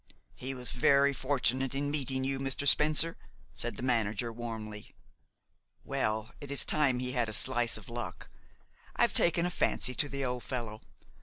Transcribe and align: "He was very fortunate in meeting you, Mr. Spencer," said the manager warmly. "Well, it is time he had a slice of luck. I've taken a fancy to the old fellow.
"He 0.33 0.55
was 0.55 0.71
very 0.71 1.13
fortunate 1.13 1.75
in 1.75 1.91
meeting 1.91 2.23
you, 2.23 2.39
Mr. 2.39 2.67
Spencer," 2.67 3.17
said 3.53 3.77
the 3.77 3.83
manager 3.83 4.33
warmly. 4.33 4.95
"Well, 5.83 6.31
it 6.41 6.49
is 6.49 6.65
time 6.65 6.97
he 6.97 7.11
had 7.11 7.29
a 7.29 7.33
slice 7.33 7.77
of 7.77 7.87
luck. 7.87 8.27
I've 8.95 9.13
taken 9.13 9.45
a 9.45 9.51
fancy 9.51 9.93
to 9.93 10.09
the 10.09 10.25
old 10.25 10.41
fellow. 10.41 10.81